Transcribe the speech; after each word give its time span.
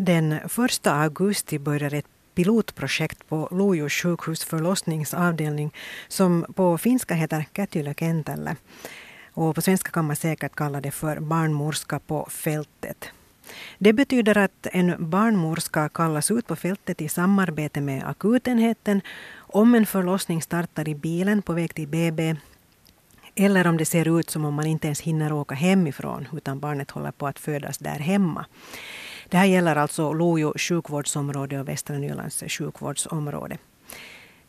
Den 0.00 0.32
1 0.32 0.86
augusti 0.86 1.58
börjar 1.58 1.94
ett 1.94 2.06
pilotprojekt 2.34 3.28
på 3.28 3.48
Lojo 3.50 3.88
sjukhus 3.88 4.44
förlossningsavdelning 4.44 5.72
som 6.08 6.46
på 6.54 6.78
finska 6.78 7.14
heter 7.14 7.44
Kätylökentällä. 7.56 8.56
Och 9.34 9.54
på 9.54 9.62
svenska 9.62 9.90
kan 9.90 10.04
man 10.04 10.16
säkert 10.16 10.54
kalla 10.54 10.80
det 10.80 10.90
för 10.90 11.20
barnmorska 11.20 11.98
på 11.98 12.26
fältet. 12.30 13.08
Det 13.78 13.92
betyder 13.92 14.38
att 14.38 14.66
en 14.72 15.10
barnmorska 15.10 15.88
kallas 15.88 16.30
ut 16.30 16.46
på 16.46 16.56
fältet 16.56 17.00
i 17.00 17.08
samarbete 17.08 17.80
med 17.80 18.08
akutenheten 18.08 19.00
om 19.36 19.74
en 19.74 19.86
förlossning 19.86 20.42
startar 20.42 20.88
i 20.88 20.94
bilen 20.94 21.42
på 21.42 21.52
väg 21.52 21.74
till 21.74 21.88
BB 21.88 22.36
eller 23.34 23.66
om 23.66 23.76
det 23.76 23.84
ser 23.84 24.18
ut 24.18 24.30
som 24.30 24.44
om 24.44 24.54
man 24.54 24.66
inte 24.66 24.86
ens 24.86 25.00
hinner 25.00 25.32
åka 25.32 25.54
hemifrån 25.54 26.28
utan 26.32 26.60
barnet 26.60 26.90
håller 26.90 27.10
på 27.10 27.26
att 27.26 27.38
födas 27.38 27.78
där 27.78 27.98
hemma. 27.98 28.46
Det 29.30 29.36
här 29.36 29.46
gäller 29.46 29.76
alltså 29.76 30.12
Lojo 30.12 30.52
sjukvårdsområde 30.58 31.60
och 31.60 31.68
Västra 31.68 31.98
Nylands 31.98 32.44
sjukvårdsområde. 32.48 33.58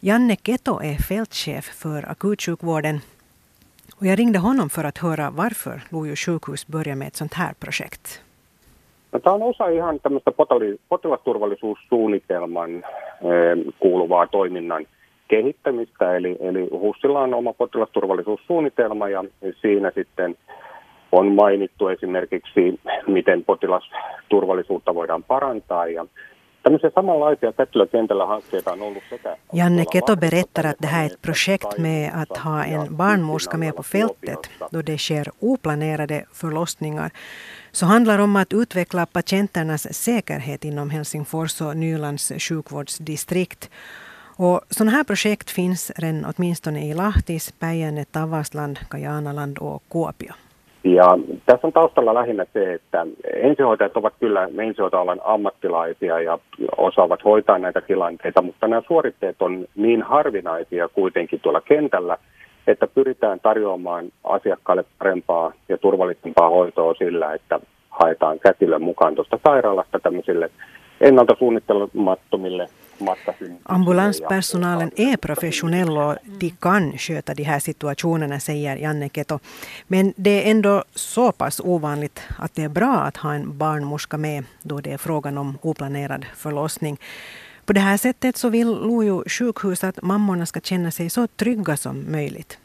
Janne 0.00 0.36
Keto 0.36 0.80
är 0.82 0.94
fältchef 0.94 1.64
för 1.64 2.10
akutsjukvården 2.10 3.00
och 3.96 4.06
jag 4.06 4.18
ringde 4.18 4.38
honom 4.38 4.70
för 4.70 4.84
att 4.84 4.98
höra 4.98 5.30
varför 5.30 5.82
Lojo 5.88 6.16
sjukhus 6.16 6.66
börjar 6.66 6.96
med 6.96 7.08
ett 7.08 7.16
sånt 7.16 7.34
här 7.34 7.54
projekt. 7.60 8.22
Tämä 9.10 9.34
on 9.34 9.42
osa 9.42 9.68
ihan 9.68 10.00
tämmöistä 10.00 10.32
potilasturvallisuussuunnitelman 10.88 12.76
eh, 12.76 13.72
kuuluvaa 13.80 14.26
toiminnan 14.26 14.86
kehittämistä. 15.28 16.16
Eli, 16.16 16.36
eli 16.40 16.68
HUSilla 16.70 17.20
on 17.20 17.34
oma 17.34 17.52
potilasturvallisuussuunnitelma 17.52 19.08
ja 19.08 19.24
siinä 19.60 19.90
sitten 19.94 20.36
on 21.12 21.32
mainittu 21.32 21.88
esimerkiksi, 21.88 22.80
miten 23.06 23.44
potilasturvallisuutta 23.44 24.94
voidaan 24.94 25.22
parantaa 25.22 25.86
ja 25.86 26.06
Janne 29.52 29.84
Keto 29.92 30.16
berättar 30.16 30.66
att 30.66 30.76
det 30.78 30.86
här 30.86 31.02
är 31.02 31.06
ett 31.06 31.22
projekt 31.22 31.78
med 31.78 32.10
att 32.14 32.36
ha 32.36 32.64
en 32.64 32.96
barnmorska 32.96 33.56
med 33.56 33.76
på 33.76 33.82
fältet 33.82 34.38
då 34.70 34.82
det 34.82 34.98
sker 34.98 35.26
oplanerade 35.40 36.24
förlossningar. 36.32 37.10
Så 37.72 37.86
handlar 37.86 38.18
om 38.18 38.36
att 38.36 38.52
utveckla 38.52 39.06
patienternas 39.06 39.94
säkerhet 39.94 40.64
inom 40.64 40.90
Helsingfors 40.90 41.60
och 41.60 41.76
Nylands 41.76 42.32
sjukvårdsdistrikt. 42.38 43.70
Och 44.38 44.60
sådana 44.70 44.90
här 44.96 45.04
projekt 45.04 45.50
finns 45.50 45.92
redan 45.96 46.34
åtminstone 46.36 46.86
i 46.86 46.94
Lahtis, 46.94 47.52
Päijänne, 47.52 48.04
Tavasland, 48.04 48.78
Kajanaland 48.90 49.58
och 49.58 49.82
Kuopio. 49.90 50.45
Ja 50.94 51.18
tässä 51.46 51.66
on 51.66 51.72
taustalla 51.72 52.14
lähinnä 52.14 52.46
se, 52.52 52.74
että 52.74 53.06
ensihoitajat 53.34 53.96
ovat 53.96 54.14
kyllä 54.20 54.48
ensihoitajalan 54.58 55.20
ammattilaisia 55.24 56.20
ja 56.20 56.38
osaavat 56.76 57.24
hoitaa 57.24 57.58
näitä 57.58 57.80
tilanteita, 57.80 58.42
mutta 58.42 58.68
nämä 58.68 58.82
suoritteet 58.86 59.42
on 59.42 59.66
niin 59.76 60.02
harvinaisia 60.02 60.88
kuitenkin 60.88 61.40
tuolla 61.40 61.60
kentällä, 61.60 62.18
että 62.66 62.86
pyritään 62.86 63.40
tarjoamaan 63.40 64.04
asiakkaille 64.24 64.84
parempaa 64.98 65.52
ja 65.68 65.78
turvallisempaa 65.78 66.50
hoitoa 66.50 66.94
sillä, 66.94 67.34
että 67.34 67.60
haetaan 67.90 68.38
kätilön 68.38 68.82
mukaan 68.82 69.14
tuosta 69.14 69.38
sairaalasta 69.48 69.98
tämmöisille 69.98 70.50
ennalta 71.00 71.36
suunnittelmattomille 71.38 72.68
Ambulanspersonalen 73.62 74.90
är 74.96 75.16
professionell 75.16 75.98
och 75.98 76.16
de 76.24 76.50
kan 76.50 76.98
sköta 76.98 77.34
de 77.34 77.42
här 77.42 77.58
situationerna, 77.58 78.40
säger 78.40 78.76
Janne 78.76 79.08
Keto. 79.08 79.38
Men 79.86 80.14
det 80.16 80.30
är 80.46 80.50
ändå 80.50 80.84
så 80.94 81.32
pass 81.32 81.60
ovanligt 81.60 82.20
att 82.38 82.54
det 82.54 82.62
är 82.62 82.68
bra 82.68 82.94
att 82.94 83.16
ha 83.16 83.34
en 83.34 83.58
barnmorska 83.58 84.16
med 84.16 84.44
då 84.62 84.80
det 84.80 84.92
är 84.92 84.98
frågan 84.98 85.38
om 85.38 85.58
oplanerad 85.62 86.26
förlossning. 86.36 86.98
På 87.64 87.72
det 87.72 87.80
här 87.80 87.96
sättet 87.96 88.36
så 88.36 88.48
vill 88.48 88.68
Lojo 88.68 89.24
sjukhus 89.26 89.84
att 89.84 90.02
mammorna 90.02 90.46
ska 90.46 90.60
känna 90.60 90.90
sig 90.90 91.10
så 91.10 91.26
trygga 91.26 91.76
som 91.76 92.12
möjligt. 92.12 92.58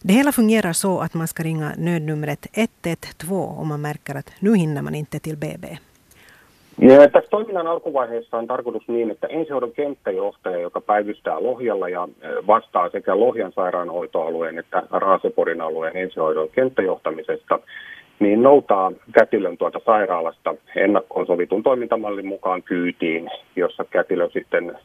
Det 0.00 0.12
hela 0.12 0.32
fungerar 0.32 0.72
så 0.72 1.00
att 1.00 1.14
man 1.14 1.28
ska 1.28 1.42
ringa 1.42 1.72
nödnumret 1.76 2.46
112 2.52 3.32
om 3.32 3.68
man 3.68 3.80
märker 3.80 4.14
att 4.14 4.30
nu 4.38 4.54
hinner 4.56 4.82
man 4.82 4.94
inte 4.94 5.18
till 5.18 5.36
BB. 5.36 5.78
Ja, 6.80 7.08
tässä 7.08 7.30
toiminnan 7.30 7.66
alkuvaiheessa 7.66 8.36
on 8.36 8.46
tarkoitus 8.46 8.88
niin, 8.88 9.10
että 9.10 9.26
ensihoidon 9.26 9.72
kenttäjohtaja, 9.72 10.58
joka 10.58 10.80
päivystää 10.80 11.42
Lohjalla 11.42 11.88
ja 11.88 12.08
vastaa 12.46 12.90
sekä 12.90 13.20
Lohjan 13.20 13.52
sairaanhoitoalueen 13.52 14.58
että 14.58 14.82
Raaseporin 14.90 15.60
alueen 15.60 15.96
ensihoidon 15.96 16.48
kenttäjohtamisesta, 16.48 17.58
niin 18.20 18.42
noutaa 18.42 18.92
kätilön 19.12 19.58
tuota 19.58 19.80
sairaalasta 19.86 20.54
ennakkoon 20.76 21.26
sovitun 21.26 21.62
toimintamallin 21.62 22.26
mukaan 22.26 22.62
kyytiin, 22.62 23.30
jossa 23.56 23.84
kätilö 23.90 24.30
sitten 24.30 24.78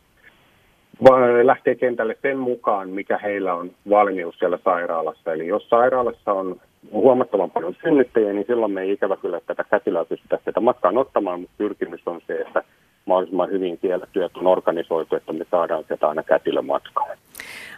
lähtee 1.43 1.75
kentälle 1.75 2.17
sen 2.21 2.39
mukaan, 2.39 2.89
mikä 2.89 3.17
heillä 3.17 3.53
on 3.53 3.71
valmius 3.89 4.35
siellä 4.39 4.59
sairaalassa. 4.63 5.33
Eli 5.33 5.47
jos 5.47 5.69
sairaalassa 5.69 6.33
on 6.33 6.61
huomattavan 6.91 7.51
paljon 7.51 7.75
synnyttäjiä, 7.83 8.33
niin 8.33 8.45
silloin 8.47 8.71
me 8.71 8.81
ei 8.81 8.91
ikävä 8.91 9.17
kyllä 9.17 9.39
tätä 9.47 9.63
kätilöä 9.63 10.05
pystytä 10.05 10.39
tätä 10.45 10.59
matkaan 10.59 10.97
ottamaan, 10.97 11.39
mutta 11.39 11.55
pyrkimys 11.57 12.01
on 12.05 12.21
se, 12.27 12.33
että 12.33 12.63
mahdollisimman 13.05 13.51
hyvin 13.51 13.77
siellä 13.81 14.07
työt 14.11 14.37
on 14.37 14.47
organisoitu, 14.47 15.15
että 15.15 15.33
me 15.33 15.45
saadaan 15.51 15.83
sieltä 15.87 16.07
aina 16.07 16.23
kätilömatkaan. 16.23 17.17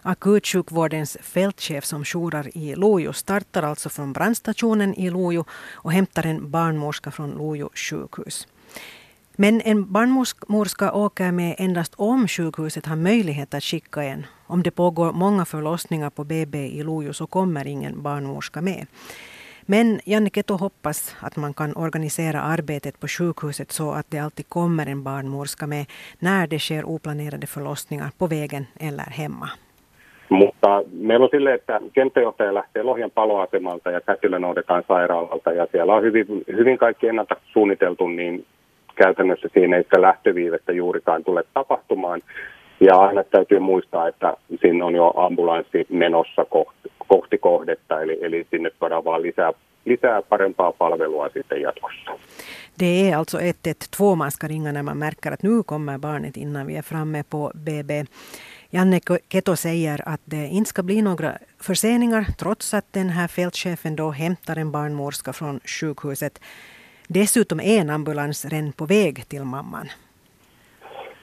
Akutsjukvårdens 0.06 1.20
fältchef 1.22 1.84
som 1.84 2.04
jourar 2.14 2.46
i 2.56 2.76
Lojo 2.76 3.14
startar 3.14 3.66
alltså 3.66 3.90
från 3.90 4.14
brandstationen 4.14 4.94
i 4.98 5.12
Lojo 5.12 5.44
och 5.84 5.92
hämtar 5.92 6.28
en 6.28 6.52
barnmorska 6.52 7.12
från 7.12 7.38
Lojo 7.38 7.70
sjukhus. 7.76 8.55
Men 9.38 9.62
en 9.66 9.92
barnmorska 9.94 10.92
åker 10.92 11.32
med 11.32 11.56
endast 11.58 11.94
om 11.98 12.28
sjukhuset 12.28 12.86
har 12.86 12.96
möjlighet 12.96 13.54
att 13.54 13.64
skicka 13.64 14.04
en. 14.04 14.26
Om 14.48 14.64
det 14.64 14.72
pågår 14.72 15.12
många 15.12 15.46
förlossningar 15.46 16.10
på 16.10 16.24
BB 16.24 16.56
i 16.56 16.84
Lojo 16.84 17.14
så 17.14 17.28
kommer 17.28 17.68
ingen 17.68 18.02
barnmorska 18.02 18.62
med. 18.62 18.88
Men 19.66 20.00
Janne 20.06 20.30
Keto 20.30 20.54
hoppas 20.54 21.16
att 21.22 21.38
man 21.38 21.54
kan 21.54 21.76
organisera 21.76 22.42
arbetet 22.42 23.00
på 23.00 23.08
sjukhuset 23.08 23.72
så 23.72 23.92
att 23.92 24.12
det 24.12 24.20
alltid 24.20 24.50
kommer 24.50 24.86
en 24.86 25.04
barnmorska 25.04 25.68
med 25.68 25.86
när 26.20 26.48
det 26.48 26.60
sker 26.60 26.86
oplanerade 26.86 27.48
förlossningar 27.48 28.10
på 28.18 28.28
vägen 28.28 28.66
eller 28.80 29.10
hemma. 29.10 29.50
Mutta 30.30 30.84
meillä 30.92 31.24
on 31.24 31.30
silleen, 31.32 31.56
että 31.56 31.82
kenttäjohtaja 31.94 32.54
lähtee 32.54 32.84
Lohjan 32.84 33.12
paloasemalta 33.12 33.92
ja 33.92 34.02
kätilö 34.02 34.40
noudetaan 34.40 34.84
sairaalalta 34.88 35.54
ja 35.54 35.68
siellä 35.72 35.96
on 35.96 36.04
hyvin, 36.04 36.26
hyvin 36.48 36.78
kaikki 36.78 37.08
ennalta 37.08 37.36
suunniteltu, 37.54 38.08
niin 38.08 38.46
käytännössä 38.96 39.50
siinä 39.54 39.78
ei 39.78 39.84
sitä 39.84 40.02
lähtöviivettä 40.02 40.72
juurikaan 40.72 41.24
tule 41.24 41.44
tapahtumaan. 41.54 42.22
Ja 42.80 42.96
aina 42.96 43.24
täytyy 43.24 43.60
muistaa, 43.60 44.08
että 44.08 44.34
siinä 44.62 44.86
on 44.86 44.96
jo 44.96 45.14
ambulanssi 45.16 45.86
menossa 45.90 46.46
kohti, 46.46 46.92
kohti 47.08 47.38
kohdetta, 47.38 48.02
eli, 48.02 48.18
eli 48.22 48.48
sinne 48.52 48.70
tuodaan 48.70 49.06
vaan 49.06 49.22
lisää, 49.22 49.54
lisää 49.86 50.22
parempaa 50.22 50.72
palvelua 50.72 51.30
sitten 51.30 51.62
jatkossa. 51.62 52.12
Det 52.80 53.10
är 53.10 53.16
alltså 53.16 53.40
112 53.40 54.16
man 54.16 54.32
ska 54.32 54.48
ringa 54.48 54.72
när 54.72 54.84
man 54.84 54.98
märker 54.98 55.32
att 55.32 55.44
nu 55.44 55.64
kommer 55.64 55.98
barnet 55.98 56.38
innan 56.38 56.68
vi 56.68 56.76
är 56.76 56.82
framme 56.82 57.24
på 57.24 57.52
BB. 57.56 58.06
Janne 58.70 59.00
Keto 59.30 59.56
säger 59.56 60.02
att 60.06 60.22
det 60.26 60.48
inte 60.48 60.70
ska 60.70 60.84
bli 60.84 61.02
några 61.02 61.38
förseningar 61.62 62.26
trots 62.38 62.74
att 62.74 62.94
den 62.94 63.10
här 63.10 63.28
fältchefen 63.28 63.96
då 63.96 64.12
hämtar 64.12 64.56
en 64.56 64.72
barnmorska 64.72 65.34
från 65.34 65.60
sjukhuset. 65.66 66.40
Dessutom 67.14 67.60
är 67.60 67.82
en 67.82 67.90
ambulans 67.90 68.46
redan 68.46 68.74
på 68.78 68.86
väg 68.86 69.16
till 69.30 69.44
mamman. 69.44 69.88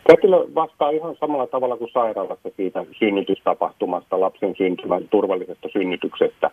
Kätilö 0.08 0.38
vastaa 0.54 0.90
ihan 0.90 1.16
samalla 1.20 1.46
tavalla 1.46 1.76
kuin 1.76 1.90
sairaalassa 1.92 2.50
siitä 2.56 2.84
synnytystapahtumasta, 2.98 4.20
lapsen 4.20 4.54
syntymän 4.56 5.08
turvallisesta 5.08 5.68
synnytyksestä. 5.72 6.50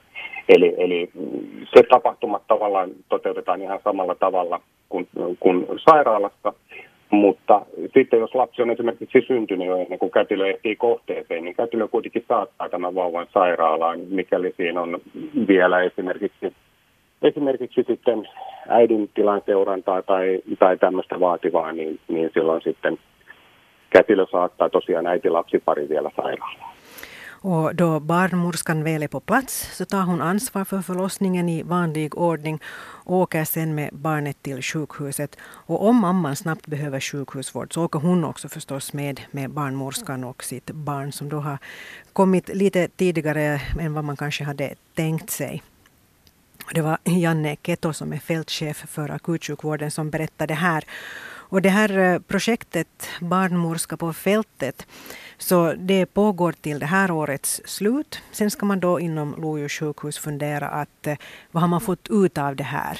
Eli, 0.49 0.75
eli 0.77 1.11
se 1.73 1.83
tapahtumat 1.83 2.47
tavallaan 2.47 2.89
toteutetaan 3.09 3.61
ihan 3.61 3.79
samalla 3.83 4.15
tavalla 4.15 4.61
kuin, 4.89 5.07
kuin 5.39 5.67
sairaalassa. 5.89 6.53
Mutta 7.09 7.65
sitten 7.93 8.19
jos 8.19 8.35
lapsi 8.35 8.61
on 8.61 8.69
esimerkiksi 8.69 9.21
syntynyt 9.27 9.67
jo 9.67 9.75
ennen 9.75 9.99
kuin 9.99 10.11
kätilö 10.11 10.49
ehtii 10.49 10.75
kohteeseen, 10.75 11.43
niin 11.43 11.55
kätilö 11.55 11.87
kuitenkin 11.87 12.25
saattaa 12.27 12.69
tämän 12.69 12.95
vauvan 12.95 13.27
sairaalaan, 13.33 13.99
mikäli 13.99 14.53
siinä 14.57 14.81
on 14.81 15.01
vielä 15.47 15.81
esimerkiksi 15.81 16.53
esimerkiksi 17.21 17.83
sitten 17.87 18.27
äidin 18.69 19.09
tilan 19.13 19.41
seurantaa 19.45 20.01
tai, 20.01 20.41
tai 20.59 20.77
tämmöistä 20.77 21.19
vaativaa, 21.19 21.71
niin, 21.71 21.99
niin 22.07 22.29
silloin 22.33 22.61
sitten 22.61 22.97
kätilö 23.89 24.25
saattaa 24.31 24.69
tosiaan 24.69 25.07
äiti-lapsipari 25.07 25.89
vielä 25.89 26.11
sairaalaan. 26.15 26.79
Och 27.41 27.75
då 27.75 27.99
barnmorskan 27.99 28.83
väl 28.83 29.03
är 29.03 29.07
på 29.07 29.19
plats 29.19 29.77
så 29.77 29.85
tar 29.85 30.01
hon 30.01 30.21
ansvar 30.21 30.65
för 30.65 30.81
förlossningen 30.81 31.49
i 31.49 31.63
vanlig 31.63 32.17
ordning 32.17 32.59
och 33.05 33.15
åker 33.15 33.43
sen 33.43 33.75
med 33.75 33.89
barnet 33.93 34.43
till 34.43 34.61
sjukhuset. 34.61 35.37
Och 35.67 35.85
om 35.87 35.95
mamman 35.95 36.35
snabbt 36.35 36.67
behöver 36.67 36.99
sjukhusvård 36.99 37.73
så 37.73 37.85
åker 37.85 37.99
hon 37.99 38.23
också 38.23 38.47
förstås 38.47 38.93
med 38.93 39.21
med 39.31 39.49
barnmorskan 39.49 40.23
och 40.23 40.43
sitt 40.43 40.71
barn 40.71 41.11
som 41.11 41.29
då 41.29 41.37
har 41.37 41.57
kommit 42.13 42.49
lite 42.49 42.87
tidigare 42.87 43.61
än 43.79 43.93
vad 43.93 44.03
man 44.03 44.17
kanske 44.17 44.43
hade 44.43 44.75
tänkt 44.95 45.29
sig. 45.29 45.61
Det 46.73 46.81
var 46.81 46.97
Janne 47.03 47.55
Keto 47.63 47.93
som 47.93 48.13
är 48.13 48.17
fältchef 48.17 48.77
för 48.87 49.11
akutsjukvården 49.11 49.91
som 49.91 50.09
berättade 50.09 50.53
här. 50.53 50.83
Och 51.49 51.61
det 51.61 51.69
här 51.69 51.97
eh, 51.97 52.19
projektet 52.19 53.07
Barnmorska 53.21 53.97
på 53.97 54.13
fältet 54.13 54.85
så 55.37 55.73
det 55.73 56.05
pågår 56.05 56.51
till 56.51 56.79
det 56.79 56.85
här 56.85 57.11
årets 57.11 57.61
slut. 57.65 58.21
Sen 58.31 58.51
ska 58.51 58.65
man 58.65 58.79
då 58.79 58.99
inom 58.99 59.35
Lojo 59.37 59.69
sjukhus 59.69 60.17
fundera 60.17 60.67
att 60.69 61.07
eh, 61.07 61.17
vad 61.51 61.61
har 61.61 61.67
man 61.67 61.81
fått 61.81 62.07
ut 62.09 62.37
av 62.37 62.55
det 62.55 62.63
här? 62.63 62.97